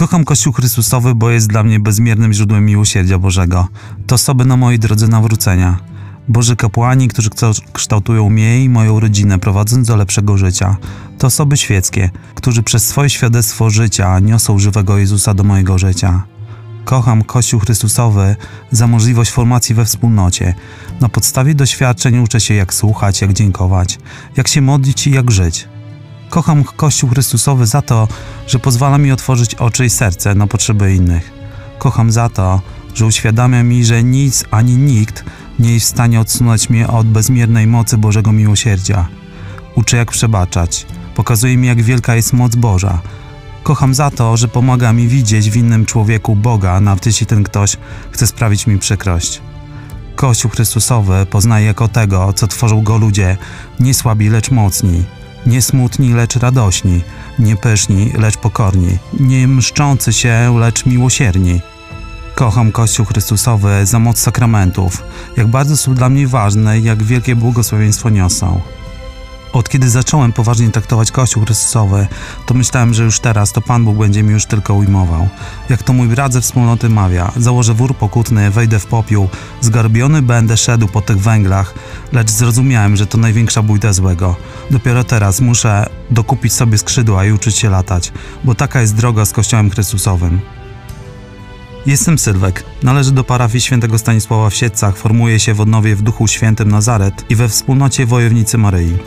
[0.00, 3.68] Kocham Kościół Chrystusowy, bo jest dla mnie bezmiernym źródłem miłosierdzia Bożego.
[4.06, 5.78] To osoby na mojej drodze nawrócenia.
[6.28, 10.76] Boży kapłani, którzy kształ- kształtują mnie i moją rodzinę, prowadząc do lepszego życia.
[11.18, 16.22] To osoby świeckie, którzy przez swoje świadectwo życia niosą żywego Jezusa do mojego życia.
[16.84, 18.36] Kocham Kościół Chrystusowy
[18.70, 20.54] za możliwość formacji we wspólnocie.
[21.00, 23.98] Na podstawie doświadczeń uczę się, jak słuchać, jak dziękować,
[24.36, 25.68] jak się modlić i jak żyć.
[26.30, 28.08] Kocham Kościół Chrystusowy za to,
[28.46, 31.32] że pozwala mi otworzyć oczy i serce na potrzeby innych.
[31.78, 32.60] Kocham za to,
[32.94, 35.24] że uświadamia mi, że nic ani nikt
[35.58, 39.08] nie jest w stanie odsunąć mnie od bezmiernej mocy Bożego miłosierdzia.
[39.74, 40.86] Uczę, jak przebaczać.
[41.14, 43.00] Pokazuje mi, jak wielka jest moc Boża.
[43.62, 47.76] Kocham za to, że pomaga mi widzieć w innym człowieku Boga, nawet jeśli ten ktoś
[48.10, 49.40] chce sprawić mi przykrość.
[50.16, 53.36] Kościół Chrystusowy poznaje jako tego, co tworzą go ludzie,
[53.80, 55.04] nie słabi, lecz mocni,
[55.46, 57.00] nie smutni, lecz radośni,
[57.38, 61.60] nie pyszni, lecz pokorni, nie mszczący się, lecz miłosierni.
[62.34, 65.02] Kocham Kościół Chrystusowy za moc sakramentów,
[65.36, 68.60] jak bardzo są dla mnie ważne jak wielkie błogosławieństwo niosą.
[69.52, 72.06] Od kiedy zacząłem poważnie traktować Kościół Chrystusowy,
[72.46, 75.28] to myślałem, że już teraz to Pan Bóg będzie mi już tylko ujmował.
[75.68, 79.28] Jak to mój brat ze wspólnoty mawia, założę wór pokutny, wejdę w popiół,
[79.60, 81.74] zgarbiony będę szedł po tych węglach,
[82.12, 84.36] lecz zrozumiałem, że to największa bójda złego.
[84.70, 88.12] Dopiero teraz muszę dokupić sobie skrzydła i uczyć się latać,
[88.44, 90.40] bo taka jest droga z Kościołem Chrystusowym.
[91.86, 92.64] Jestem Sylwek.
[92.82, 97.24] Należę do parafii świętego Stanisława w Siedcach, formuję się w odnowie w Duchu Świętym Nazaret
[97.28, 98.98] i we wspólnocie Wojownicy Maryi.